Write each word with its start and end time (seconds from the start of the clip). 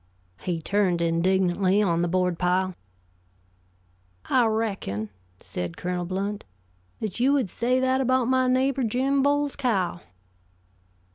He 0.39 0.63
turned 0.63 0.99
indignantly 0.99 1.79
on 1.83 2.01
the 2.01 2.07
board 2.07 2.39
pile. 2.39 2.73
"I 4.25 4.47
reckon," 4.47 5.11
said 5.39 5.77
Colonel 5.77 6.05
Blount, 6.05 6.43
"that 6.99 7.19
you 7.19 7.31
would 7.33 7.51
say 7.51 7.79
that 7.79 8.01
about 8.01 8.25
my 8.25 8.47
neighbor 8.47 8.81
Jim 8.83 9.21
Bowles' 9.21 9.55
cow?" 9.55 10.01